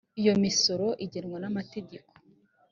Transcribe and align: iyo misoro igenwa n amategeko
iyo 0.21 0.33
misoro 0.41 0.87
igenwa 1.05 1.37
n 1.43 1.45
amategeko 1.51 2.11